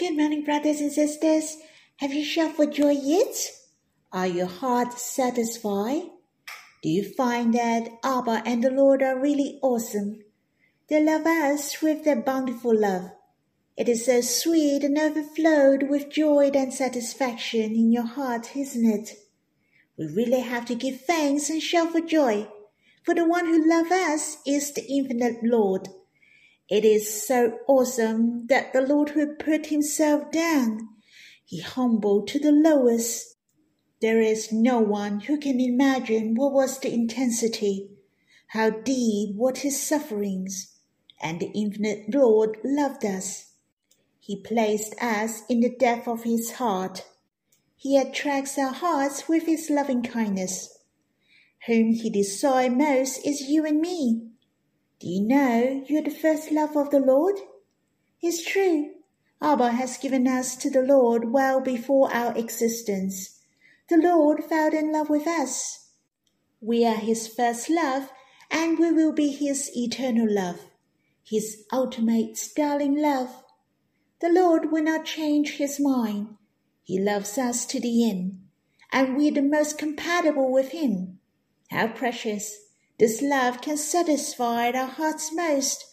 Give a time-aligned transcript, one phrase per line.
[0.00, 1.58] Good morning, brothers and sisters.
[1.96, 3.36] Have you shouted for joy yet?
[4.10, 6.04] Are your hearts satisfied?
[6.82, 10.20] Do you find that Abba and the Lord are really awesome?
[10.88, 13.10] They love us with their bountiful love.
[13.76, 19.10] It is so sweet and overflowed with joy and satisfaction in your heart, isn't it?
[19.98, 22.48] We really have to give thanks and shout for joy,
[23.04, 25.88] for the one who loves us is the infinite Lord.
[26.70, 30.88] It is so awesome that the Lord who put himself down,
[31.44, 33.34] he humbled to the lowest.
[34.00, 37.90] There is no one who can imagine what was the intensity,
[38.48, 40.76] how deep were his sufferings,
[41.20, 43.50] and the infinite Lord loved us.
[44.20, 47.04] He placed us in the depth of his heart.
[47.76, 50.78] He attracts our hearts with his loving kindness.
[51.66, 54.29] Whom he desires most is you and me.
[55.00, 57.36] Do you know you're the first love of the Lord?
[58.20, 58.90] It's true.
[59.40, 63.40] Abba has given us to the Lord well before our existence.
[63.88, 65.88] The Lord fell in love with us.
[66.60, 68.10] We are his first love,
[68.50, 70.66] and we will be his eternal love,
[71.24, 73.42] his ultimate darling love.
[74.20, 76.36] The Lord will not change his mind.
[76.82, 78.42] He loves us to the end,
[78.92, 81.20] and we are the most compatible with him.
[81.70, 82.69] How precious!
[83.00, 85.86] This love can satisfy our hearts most,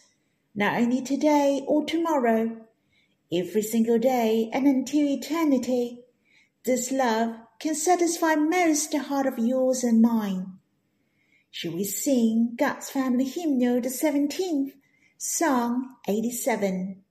[0.54, 2.66] not only today or tomorrow,
[3.32, 6.04] every single day and until eternity.
[6.66, 10.58] This love can satisfy most the heart of yours and mine.
[11.50, 14.74] Shall we sing God's Family Hymnal, the 17th,
[15.16, 17.02] Song 87,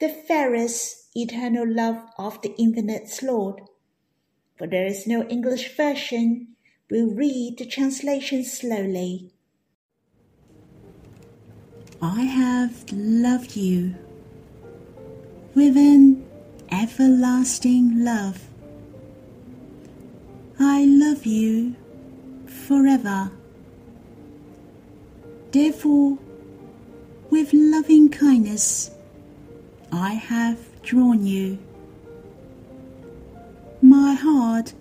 [0.00, 3.60] the fairest eternal love of the infinite Lord?
[4.56, 6.56] For there is no English version,
[6.90, 9.33] we'll read the translation slowly.
[12.06, 13.94] I have loved you
[15.54, 16.22] with an
[16.70, 18.42] everlasting love.
[20.60, 21.74] I love you
[22.46, 23.30] forever.
[25.50, 26.18] Therefore,
[27.30, 28.90] with loving kindness,
[29.90, 31.56] I have drawn you.
[33.80, 34.74] My heart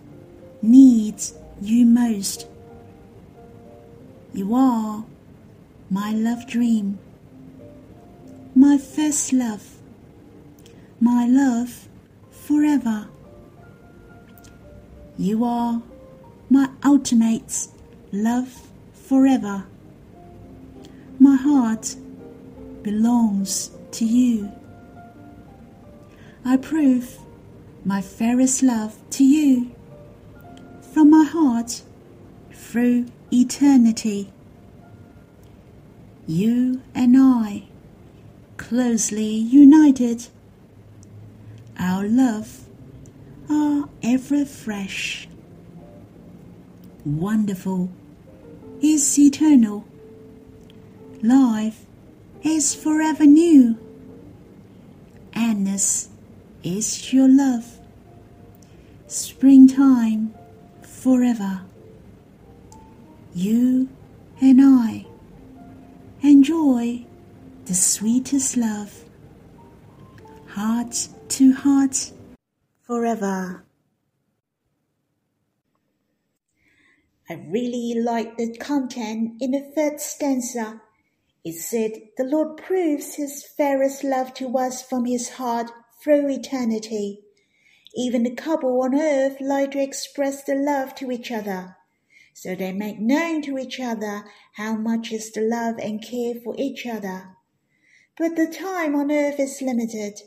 [0.61, 2.47] needs you most.
[4.33, 5.05] You are
[5.89, 6.99] my love dream,
[8.73, 9.63] my first love,
[10.99, 11.87] my love
[12.31, 13.07] forever.
[15.15, 15.83] You are
[16.49, 17.67] my ultimate
[18.11, 19.65] love forever.
[21.19, 21.95] My heart
[22.81, 24.51] belongs to you.
[26.43, 27.19] I prove
[27.85, 29.69] my fairest love to you
[30.81, 31.83] from my heart
[32.51, 34.33] through eternity
[36.25, 37.67] you and I,
[38.73, 40.25] closely united.
[41.77, 42.61] Our love
[43.47, 45.27] are ever fresh.
[47.05, 47.91] Wonderful
[48.81, 49.85] is eternal.
[51.21, 51.85] Life
[52.41, 53.77] is forever new.
[55.35, 56.09] Endless
[56.63, 57.77] is your love.
[59.05, 60.33] Springtime
[60.81, 61.61] forever.
[63.35, 63.87] You
[64.41, 65.05] and I
[66.23, 67.05] enjoy
[67.73, 69.03] the sweetest love,
[70.49, 72.11] heart to heart,
[72.83, 73.65] forever.
[77.27, 80.83] I really like the content in the third stanza.
[81.43, 85.71] It said, The Lord proves his fairest love to us from his heart
[86.03, 87.21] through eternity.
[87.95, 91.75] Even the couple on earth like to express their love to each other
[92.35, 94.25] so they make known to each other
[94.57, 97.35] how much is the love and care for each other.
[98.17, 100.21] But the time on earth is limited.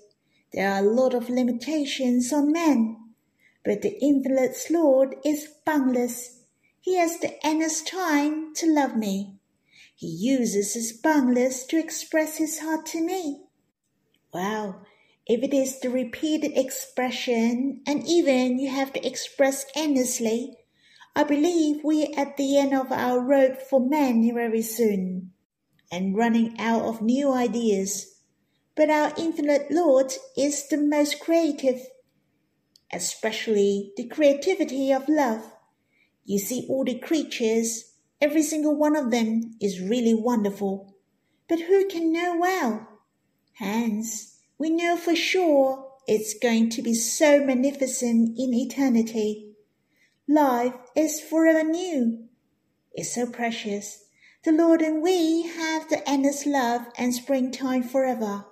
[0.53, 2.97] There are a lot of limitations on men.
[3.65, 6.41] But the infinite Lord is boundless.
[6.81, 9.37] He has the endless time to love me.
[9.95, 13.45] He uses his boundless to express his heart to me.
[14.33, 14.85] Well,
[15.27, 20.57] if it is the repeated expression, and even you have to express endlessly,
[21.17, 25.33] I believe we're at the end of our road for men very soon,
[25.91, 28.17] and running out of new ideas.
[28.75, 31.81] But our infinite Lord is the most creative,
[32.93, 35.53] especially the creativity of love.
[36.25, 40.95] You see, all the creatures, every single one of them is really wonderful.
[41.49, 42.89] But who can know well?
[43.55, 49.55] Hence, we know for sure it's going to be so magnificent in eternity.
[50.29, 52.29] Life is forever new.
[52.93, 54.06] It's so precious.
[54.47, 58.45] The Lord and we have the endless love and springtime forever.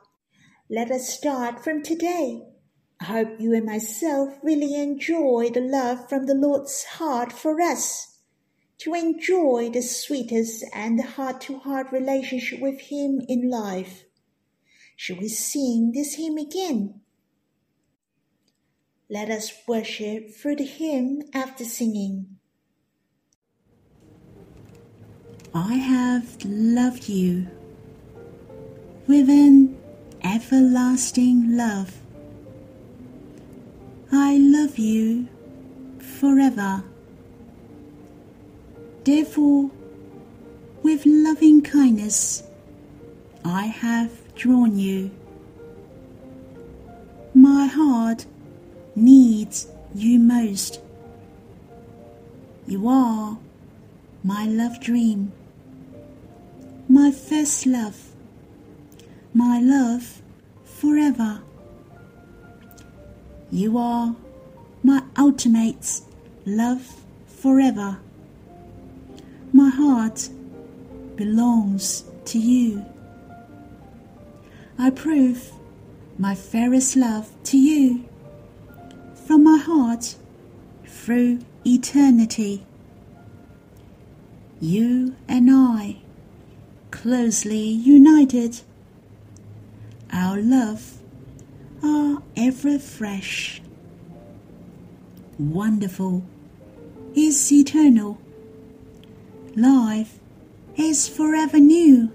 [0.68, 2.42] Let us start from today.
[3.00, 8.18] I hope you and myself really enjoy the love from the Lord's heart for us.
[8.78, 14.02] To enjoy the sweetest and heart to heart relationship with Him in life.
[14.96, 17.02] Shall we sing this hymn again?
[19.08, 22.38] Let us worship through the hymn after singing.
[25.56, 27.46] I have loved you
[29.06, 29.78] with an
[30.24, 31.94] everlasting love.
[34.10, 35.28] I love you
[36.00, 36.82] forever.
[39.04, 39.70] Therefore,
[40.82, 42.42] with loving kindness,
[43.44, 45.12] I have drawn you.
[47.32, 48.26] My heart
[48.96, 50.80] needs you most.
[52.66, 53.38] You are
[54.24, 55.32] my love dream,
[56.88, 58.12] my first love,
[59.32, 60.20] my love
[60.64, 61.40] forever.
[63.50, 64.14] You are
[64.82, 66.00] my ultimate
[66.44, 67.98] love forever.
[69.52, 70.28] My heart
[71.16, 72.84] belongs to you.
[74.78, 75.52] I prove
[76.18, 78.04] my fairest love to you
[79.26, 80.16] from my heart
[80.86, 82.66] through eternity.
[84.60, 86.03] You and I,
[87.04, 88.62] closely united,
[90.10, 91.02] our love
[91.82, 93.60] are ever fresh.
[95.38, 96.24] Wonderful
[97.14, 98.16] is eternal.
[99.54, 100.18] Life
[100.76, 102.10] is forever new.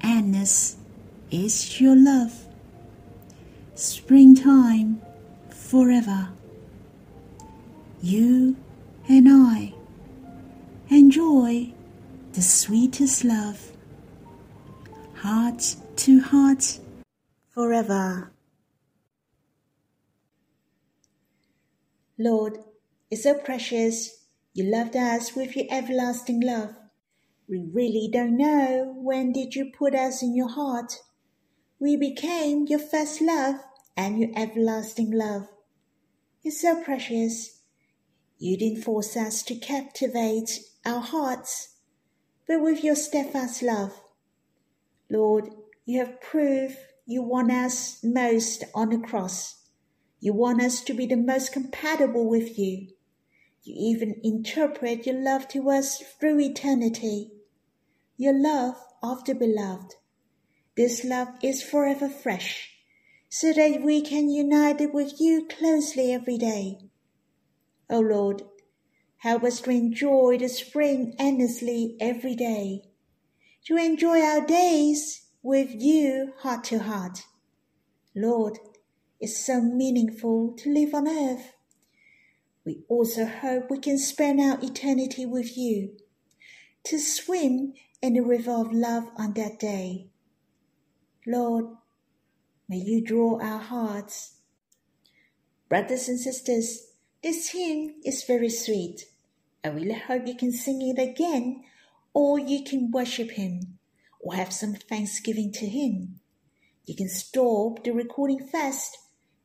[0.00, 0.76] Endless
[1.30, 2.44] is your love.
[3.76, 5.00] Springtime
[5.50, 6.30] forever.
[8.02, 8.56] You
[9.08, 9.74] and I
[10.90, 11.72] enjoy
[12.38, 13.72] the sweetest love,
[15.16, 16.78] heart to heart
[17.48, 18.30] forever.
[22.16, 22.58] Lord,
[23.10, 24.24] it's so precious
[24.54, 26.76] you loved us with your everlasting love.
[27.48, 30.92] We really don't know when did you put us in your heart.
[31.80, 33.56] We became your first love
[33.96, 35.48] and your everlasting love.
[36.44, 37.62] It's so precious.
[38.38, 41.74] You didn't force us to captivate our hearts,
[42.48, 44.00] but with your steadfast love.
[45.10, 45.50] Lord,
[45.84, 49.66] you have proved you want us most on the cross.
[50.20, 52.88] You want us to be the most compatible with you.
[53.62, 57.32] You even interpret your love to us through eternity.
[58.16, 59.94] Your love of the beloved.
[60.76, 62.70] This love is forever fresh,
[63.28, 66.78] so that we can unite it with you closely every day.
[67.90, 68.42] O Lord,
[69.18, 72.82] help us to enjoy the spring endlessly every day,
[73.66, 77.24] to enjoy our days with you heart to heart.
[78.14, 78.58] Lord,
[79.20, 81.54] it's so meaningful to live on earth.
[82.64, 85.96] We also hope we can spend our eternity with you,
[86.84, 90.10] to swim in the river of love on that day.
[91.26, 91.64] Lord,
[92.68, 94.36] may you draw our hearts.
[95.68, 96.92] Brothers and sisters,
[97.22, 99.06] this hymn is very sweet.
[99.64, 101.64] I really hope you can sing it again,
[102.14, 103.78] or you can worship Him,
[104.20, 106.20] or have some thanksgiving to Him.
[106.84, 108.96] You can stop the recording first.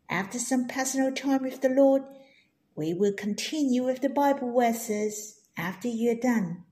[0.10, 2.04] After some personal time with the Lord,
[2.76, 6.64] we will continue with the Bible verses after you are done.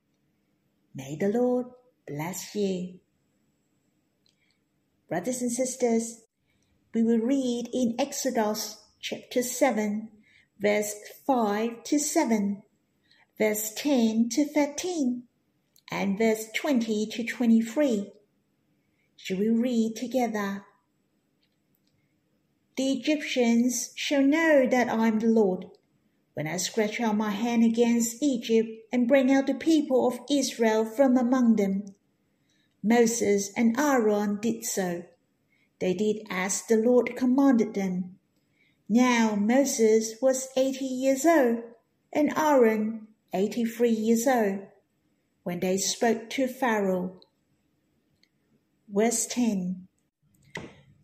[0.93, 1.67] May the Lord
[2.07, 2.99] bless you.
[5.09, 6.21] Brothers and sisters,
[6.93, 10.09] we will read in Exodus chapter 7,
[10.59, 10.93] verse
[11.25, 12.63] 5 to 7,
[13.37, 15.23] verse 10 to 13,
[15.91, 18.11] and verse 20 to 23.
[19.17, 20.65] Shall we read together?
[22.77, 25.65] The Egyptians shall know that I am the Lord
[26.33, 30.85] when I stretch out my hand against Egypt and bring out the people of Israel
[30.85, 31.93] from among them.
[32.81, 35.03] Moses and Aaron did so.
[35.79, 38.17] They did as the Lord commanded them.
[38.87, 41.59] Now Moses was eighty years old,
[42.13, 44.59] and Aaron eighty three years old,
[45.43, 47.19] when they spoke to Pharaoh.
[48.89, 49.87] Verse 10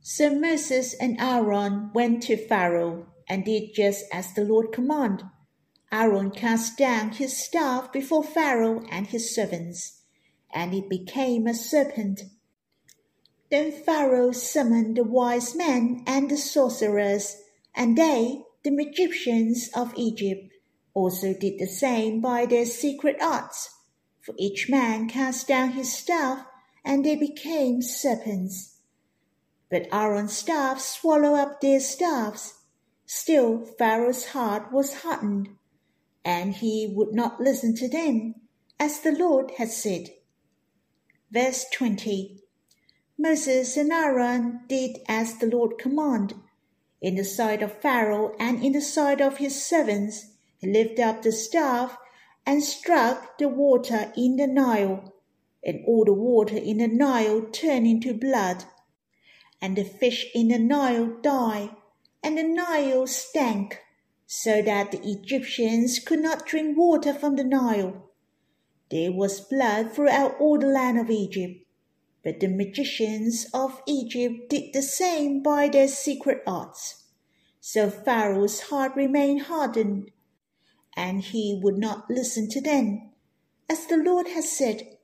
[0.01, 5.25] So Moses and Aaron went to Pharaoh and did just as the Lord commanded.
[5.91, 9.97] Aaron cast down his staff before Pharaoh and his servants
[10.53, 12.23] and it became a serpent.
[13.49, 17.37] Then Pharaoh summoned the wise men and the sorcerers,
[17.75, 20.51] and they, the magicians of Egypt,
[20.97, 23.69] also did the same by their secret arts.
[24.19, 26.43] For each man cast down his staff,
[26.83, 28.79] and they became serpents.
[29.69, 32.55] But Aaron's staff swallowed up their staffs.
[33.05, 35.49] Still Pharaoh's heart was hardened,
[36.25, 38.33] and he would not listen to them,
[38.79, 40.09] as the Lord had said.
[41.29, 42.39] Verse 20
[43.19, 46.39] Moses and Aaron did as the Lord commanded.
[47.01, 51.21] In the sight of Pharaoh and in the sight of his servants, he lifted up
[51.21, 51.97] the staff
[52.45, 55.13] and struck the water in the Nile,
[55.63, 58.63] and all the water in the Nile turned into blood,
[59.61, 61.71] and the fish in the Nile died
[62.23, 63.79] and the Nile stank,
[64.25, 68.09] so that the Egyptians could not drink water from the Nile.
[68.89, 71.63] There was blood throughout all the land of Egypt.
[72.23, 77.05] But the magicians of Egypt did the same by their secret arts.
[77.61, 80.11] So Pharaoh's heart remained hardened,
[80.97, 83.11] and he would not listen to them.
[83.69, 84.97] As the Lord had said,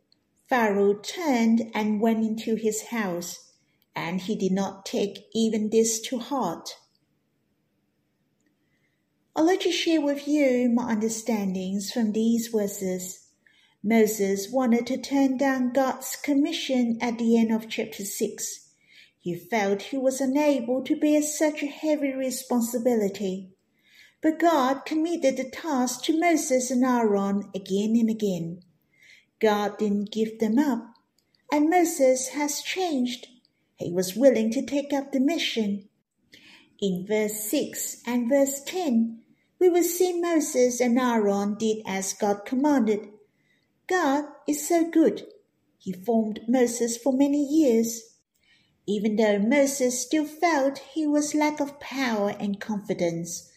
[0.49, 3.51] Pharaoh turned and went into his house,
[3.95, 6.77] and he did not take even this to heart.
[9.35, 13.27] I'd like to share with you my understandings from these verses.
[13.83, 18.69] Moses wanted to turn down God's commission at the end of chapter 6.
[19.19, 23.52] He felt he was unable to bear such a heavy responsibility.
[24.23, 28.61] But God committed the task to Moses and Aaron again and again.
[29.41, 30.95] God didn't give them up,
[31.51, 33.27] and Moses has changed.
[33.75, 35.89] He was willing to take up the mission.
[36.79, 39.21] In verse 6 and verse 10,
[39.59, 43.09] we will see Moses and Aaron did as God commanded.
[43.87, 45.27] God is so good.
[45.77, 48.15] He formed Moses for many years.
[48.87, 53.49] Even though Moses still felt he was lack of power and confidence,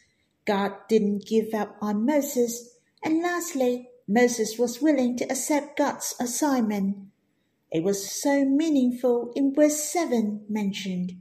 [0.47, 2.79] God didn't give up on Moses.
[3.03, 6.97] And lastly, Moses was willing to accept God's assignment.
[7.71, 11.21] It was so meaningful in verse 7 mentioned.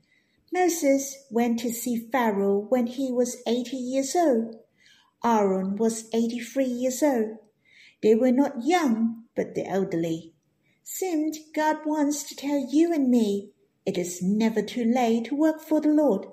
[0.53, 4.55] Moses went to see Pharaoh when he was 80 years old.
[5.23, 7.37] Aaron was 83 years old.
[8.03, 10.33] They were not young, but the elderly.
[10.83, 13.49] Seemed God wants to tell you and me
[13.85, 16.27] it is never too late to work for the Lord.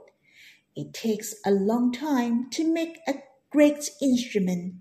[0.74, 4.76] It takes a long time to make a great instrument.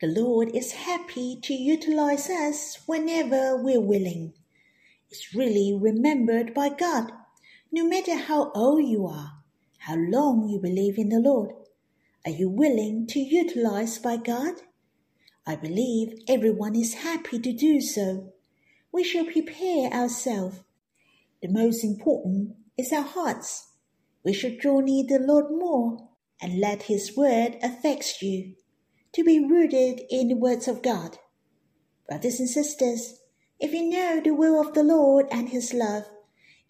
[0.00, 4.34] The Lord is happy to utilize us whenever we're willing.
[5.10, 7.10] It's really remembered by God,
[7.72, 9.32] no matter how old you are,
[9.78, 11.50] how long you believe in the Lord.
[12.24, 14.54] Are you willing to utilize by God?
[15.44, 18.32] I believe everyone is happy to do so.
[18.92, 20.60] We shall prepare ourselves.
[21.42, 23.73] The most important is our hearts.
[24.24, 26.08] We should draw near the Lord more
[26.40, 28.54] and let His word affect you,
[29.12, 31.18] to be rooted in the words of God.
[32.08, 33.20] Brothers and sisters,
[33.60, 36.04] if you know the will of the Lord and His love,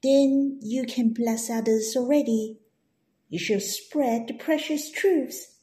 [0.03, 2.59] then you can bless others already
[3.35, 5.57] you shall spread the precious truths.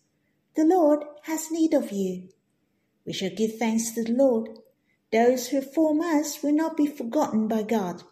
[0.58, 2.28] The Lord has need of you.
[3.06, 4.50] We shall give thanks to the Lord.
[5.12, 8.04] Those who form us will not be forgotten by God.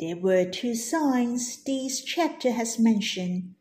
[0.00, 3.54] There were two signs this chapter has mentioned.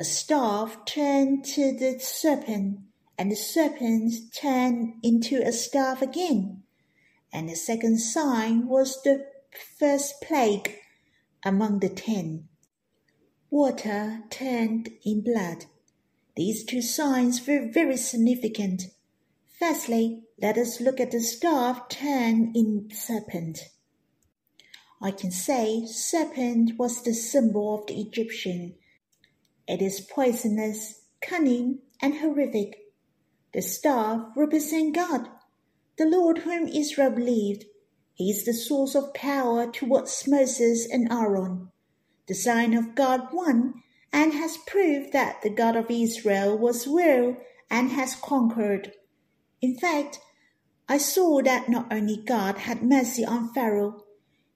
[0.00, 2.78] A staff turned to the serpent,
[3.18, 6.62] and the serpent turned into a staff again.
[7.32, 9.26] And the second sign was the
[9.78, 10.78] first plague
[11.44, 12.48] among the ten
[13.52, 15.66] water turned in blood.
[16.36, 18.84] These two signs were very significant.
[19.58, 23.68] Firstly, let us look at the staff turned in serpent.
[25.02, 28.76] I can say serpent was the symbol of the Egyptian.
[29.66, 32.78] It is poisonous, cunning, and horrific.
[33.52, 35.28] The staff represents God,
[35.98, 37.64] the Lord whom Israel believed.
[38.14, 41.72] He is the source of power towards Moses and Aaron
[42.26, 43.82] the sign of God won
[44.12, 47.36] and has proved that the God of Israel was real
[47.70, 48.92] and has conquered.
[49.60, 50.20] In fact,
[50.88, 54.01] I saw that not only God had mercy on Pharaoh,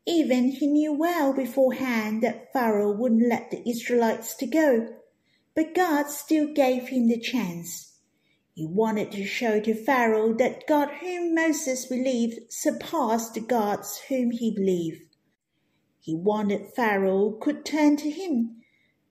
[0.06, 4.88] even he knew well beforehand that Pharaoh wouldn't let the Israelites to go,
[5.54, 7.98] but God still gave him the chance.
[8.54, 14.30] He wanted to show to Pharaoh that God whom Moses believed surpassed the gods whom
[14.30, 15.02] he believed.
[15.98, 18.62] He wanted Pharaoh could turn to him.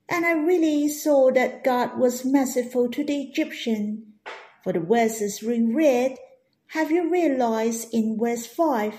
[0.08, 4.14] And I really saw that God was merciful to the Egyptian.
[4.64, 6.16] For the verses we read,
[6.68, 8.94] have you realized in verse 5,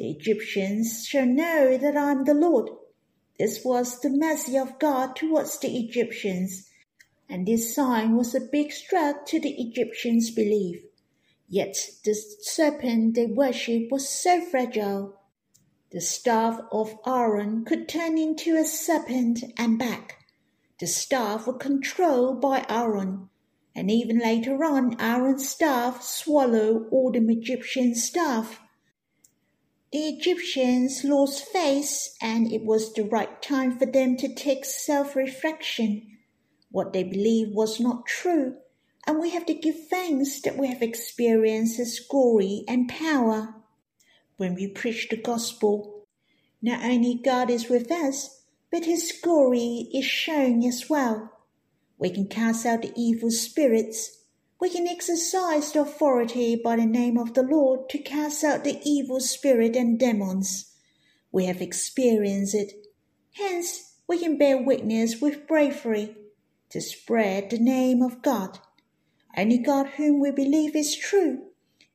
[0.00, 2.70] the Egyptians shall know that I am the Lord.
[3.38, 6.70] This was the mercy of God towards the Egyptians,
[7.28, 10.80] and this sign was a big stroke to the Egyptians' belief.
[11.50, 15.20] Yet the serpent they worshipped was so fragile
[15.90, 20.24] The staff of Aaron could turn into a serpent and back.
[20.78, 23.28] The staff was controlled by Aaron,
[23.74, 28.60] and even later on, Aaron's staff swallowed all the Egyptian staff.
[29.92, 35.16] The Egyptians lost faith, and it was the right time for them to take self
[35.16, 36.18] reflection.
[36.70, 38.56] What they believed was not true,
[39.06, 43.54] and we have to give thanks that we have experienced His glory and power.
[44.36, 46.06] When we preach the gospel,
[46.62, 51.30] not only God is with us, but his glory is shown as well.
[51.98, 54.19] We can cast out the evil spirits.
[54.60, 58.78] We can exercise the authority by the name of the Lord to cast out the
[58.84, 60.74] evil spirit and demons.
[61.32, 62.74] We have experienced it.
[63.32, 66.14] Hence, we can bear witness with bravery
[66.68, 68.58] to spread the name of God.
[69.34, 71.46] Only God whom we believe is true.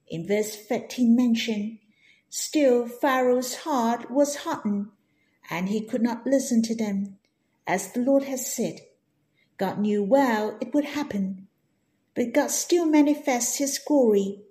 [0.07, 1.77] In verse 13 mentioned,
[2.29, 4.87] still Pharaoh's heart was hardened
[5.51, 7.17] and he could not listen to them,
[7.67, 8.79] as the Lord had said.
[9.57, 11.44] God knew well it would happen,
[12.15, 14.41] but God still manifests his glory.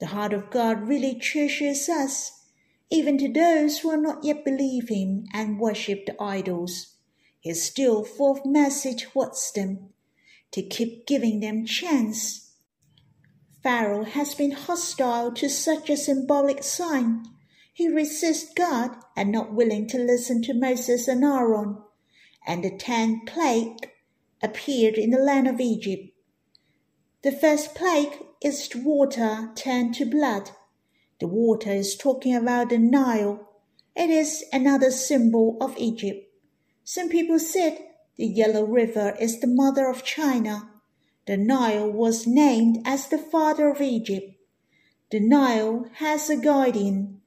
[0.00, 2.46] The heart of God really cherishes us,
[2.90, 6.94] even to those who are not yet believe him and worship the idols.
[7.40, 9.90] He is still of mercy towards them,
[10.50, 12.52] to keep giving them chance.
[13.62, 17.24] Pharaoh has been hostile to such a symbolic sign
[17.78, 21.78] he resists God and not willing to listen to Moses and Aaron.
[22.44, 23.92] And the tenth plague
[24.42, 26.12] appeared in the land of Egypt.
[27.22, 30.50] The first plague is water turned to blood.
[31.20, 33.48] The water is talking about the Nile.
[33.96, 36.30] It is another symbol of Egypt.
[36.84, 37.78] Some people said
[38.16, 40.70] the Yellow River is the mother of China.
[41.26, 44.34] The Nile was named as the father of Egypt.
[45.10, 47.18] The Nile has a guardian,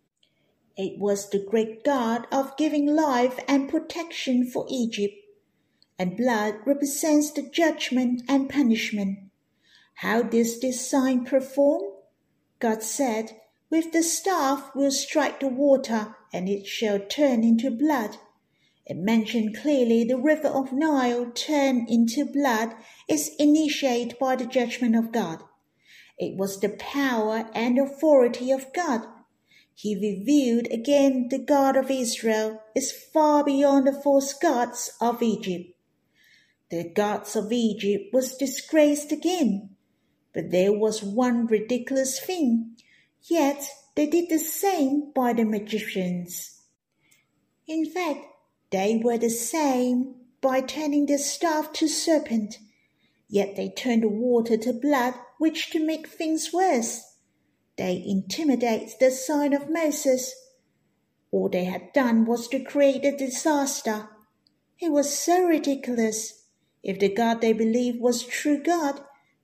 [0.77, 5.15] it was the great God of giving life and protection for Egypt,
[5.99, 9.30] and blood represents the judgment and punishment.
[10.01, 11.83] How does this sign perform?
[12.59, 18.17] God said, With the staff will strike the water, and it shall turn into blood.
[18.85, 22.75] It mentioned clearly the river of Nile turned into blood
[23.07, 25.43] is initiated by the judgment of God.
[26.17, 29.07] It was the power and authority of God
[29.81, 35.75] he revealed again the God of Israel is far beyond the false gods of Egypt.
[36.69, 39.70] The gods of Egypt was disgraced again,
[40.33, 42.75] but there was one ridiculous thing,
[43.23, 46.61] yet they did the same by the magicians.
[47.67, 48.25] In fact,
[48.71, 52.57] they were the same by turning the staff to serpent,
[53.27, 57.15] yet they turned the water to blood, which to make things worse.
[57.77, 60.33] They intimidate the sign of Moses.
[61.31, 64.09] All they had done was to create a disaster.
[64.79, 66.45] It was so ridiculous.
[66.83, 69.01] If the God they believed was true God,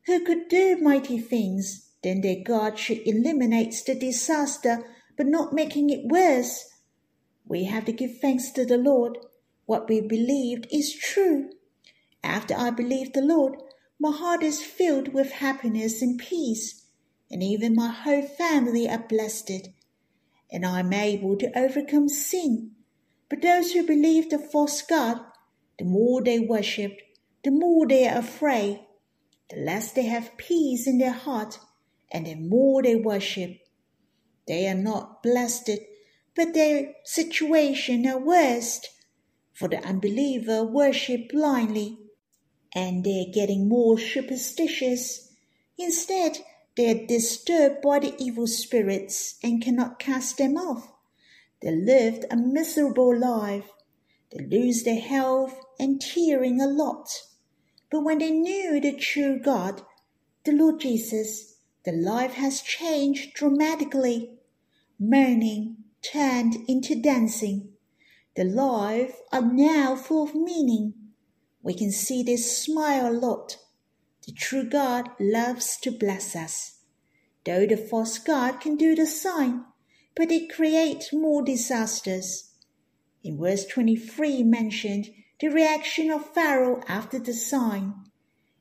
[0.08, 4.84] who could do mighty things, then their God should eliminate the disaster,
[5.16, 6.74] but not making it worse.
[7.46, 9.20] We have to give thanks to the Lord.
[9.66, 11.52] What we believed is true.
[12.24, 13.62] After I believed the Lord,
[14.00, 16.88] my heart is filled with happiness and peace
[17.30, 19.70] and even my whole family are blessed,
[20.52, 22.72] and I am able to overcome sin.
[23.30, 25.20] But those who believe the false God,
[25.78, 26.98] the more they worship,
[27.44, 28.80] the more they are afraid,
[29.50, 31.60] the less they have peace in their heart,
[32.12, 33.60] and the more they worship.
[34.48, 35.72] They are not blessed,
[36.36, 38.82] but their situation are worse.
[39.54, 41.98] For the unbeliever worship blindly,
[42.74, 45.34] and they're getting more superstitious.
[45.78, 46.40] Instead,
[46.76, 50.92] they are disturbed by the evil spirits and cannot cast them off.
[51.62, 53.72] They lived a miserable life.
[54.32, 57.10] They lose their health and tearing a lot.
[57.90, 59.82] But when they knew the true God,
[60.44, 64.38] the Lord Jesus, the life has changed dramatically.
[65.00, 67.70] Mourning turned into dancing.
[68.36, 70.94] The life are now full of meaning.
[71.62, 73.58] We can see they smile a lot
[74.28, 76.80] the true God loves to bless us.
[77.46, 79.64] Though the false God can do the sign,
[80.18, 82.52] but it creates more disasters.
[83.24, 87.94] In verse 23 mentioned the reaction of Pharaoh after the sign.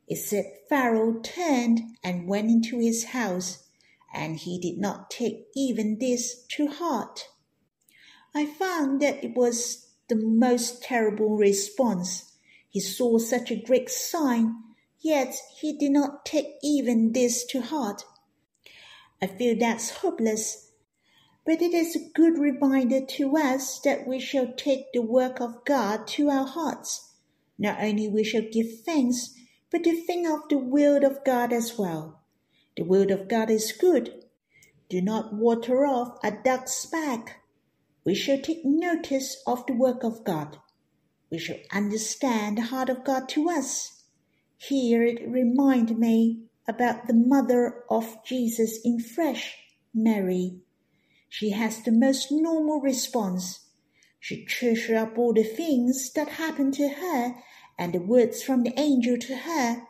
[0.09, 3.65] It said Pharaoh turned and went into his house,
[4.15, 7.29] and he did not take even this to heart.
[8.35, 12.33] I found that it was the most terrible response.
[12.69, 14.55] He saw such a great sign
[15.07, 18.05] Yet he did not take even this to heart.
[19.23, 20.66] I feel that's hopeless.
[21.47, 25.65] But it is a good reminder to us that we shall take the work of
[25.65, 27.15] God to our hearts.
[27.57, 29.33] Not only we shall give thanks,
[29.71, 32.21] but to think of the will of God as well.
[32.77, 34.25] The will of God is good.
[34.91, 37.41] Do not water off a duck's back.
[38.05, 40.59] We shall take notice of the work of God.
[41.31, 44.03] We shall understand the heart of God to us.
[44.59, 49.57] Here it reminds me about the mother of Jesus in flesh,
[49.95, 50.61] Mary.
[51.29, 53.61] She has the most normal response.
[54.21, 57.37] She treasures up all the things that happened to her
[57.79, 59.83] and the words from the angel to her,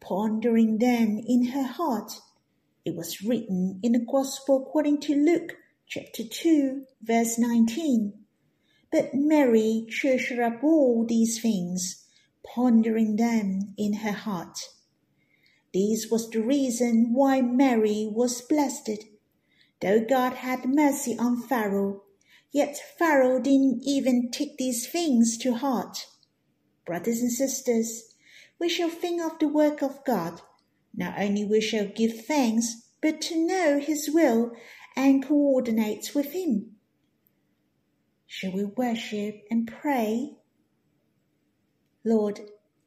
[0.00, 2.12] pondering them in her heart.
[2.84, 5.52] It was written in the Gospel according to Luke
[5.86, 8.14] chapter 2, verse 19.
[8.90, 12.06] But Mary treasured up all these things,
[12.44, 14.58] pondering them in her heart.
[15.72, 19.04] This was the reason why Mary was blessed.
[19.82, 22.04] Though God had mercy on Pharaoh,
[22.52, 26.06] yet Pharaoh didn't even take these things to heart.
[26.86, 28.14] Brothers and sisters,
[28.60, 30.40] we shall think of the work of God.
[30.94, 34.52] Not only we shall give thanks, but to know His will
[34.94, 36.76] and coordinate with Him.
[38.28, 40.36] Shall we worship and pray?
[42.04, 42.40] Lord,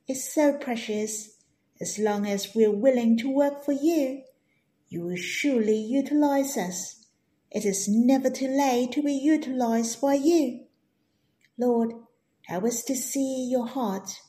[0.07, 1.37] it's so precious.
[1.81, 4.23] As long as we're willing to work for you,
[4.95, 7.05] you will surely utilize us.
[7.51, 10.65] It is never too late to be utilized by you.
[11.57, 11.93] Lord,
[12.47, 14.21] Help us to see your heart.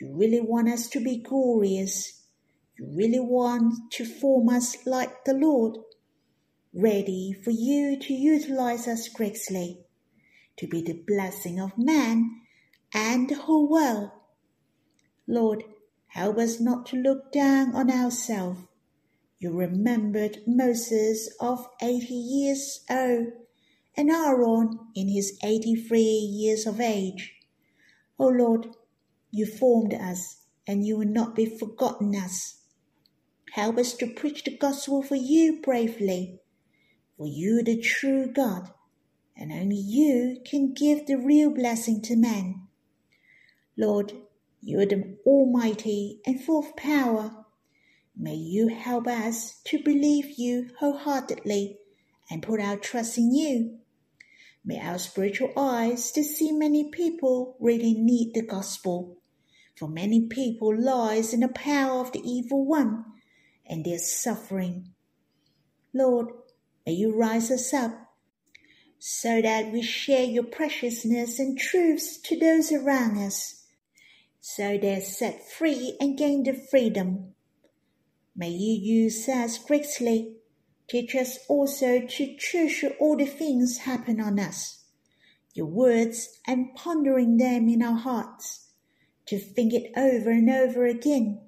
[0.00, 2.22] You really want us to be glorious.
[2.78, 5.78] You really want to form us like the Lord,
[6.72, 9.80] ready for you to utilize us greatly,
[10.56, 12.42] to be the blessing of man
[12.94, 14.10] and the whole world.
[15.26, 15.64] Lord,
[16.08, 18.60] help us not to look down on ourselves.
[19.42, 23.32] You remembered Moses of eighty years old
[23.96, 27.34] and Aaron in his eighty three years of age.
[28.20, 28.68] O Lord,
[29.32, 32.60] you formed us, and you will not be forgotten us.
[33.54, 36.38] Help us to preach the gospel for you bravely,
[37.16, 38.70] for you are the true God,
[39.36, 42.68] and only you can give the real blessing to men.
[43.76, 44.12] Lord,
[44.60, 47.41] you are the Almighty and full of power.
[48.16, 51.78] May you help us to believe you wholeheartedly
[52.30, 53.78] and put our trust in you.
[54.64, 59.18] May our spiritual eyes to see many people really need the gospel.
[59.76, 63.04] For many people lies in the power of the evil one
[63.66, 64.92] and their suffering.
[65.94, 66.28] Lord,
[66.86, 67.92] may you rise us up
[68.98, 73.64] so that we share your preciousness and truths to those around us,
[74.40, 77.31] so they're set free and gain the freedom.
[78.34, 80.36] May you use us greatly
[80.92, 84.84] Teach us also to treasure all the things happen on us,
[85.54, 88.68] your words and pondering them in our hearts,
[89.26, 91.40] to think it over and over again.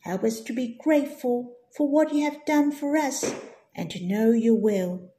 [0.00, 3.34] Help us to be grateful for what you have done for us
[3.74, 5.12] and to know your will.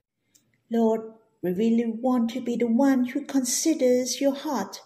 [0.69, 1.02] Lord,
[1.41, 4.82] we really want to be the one who considers your heart.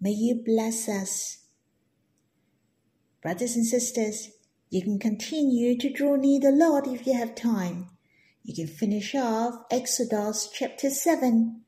[0.00, 1.44] May you bless us.
[3.20, 4.30] Brothers and sisters,
[4.70, 7.88] you can continue to draw near the Lord if you have time.
[8.42, 11.62] You can finish off Exodus chapter 7.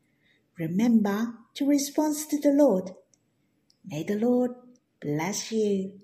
[0.59, 2.91] Remember to respond to the Lord.
[3.87, 4.53] May the Lord
[5.01, 6.01] bless you.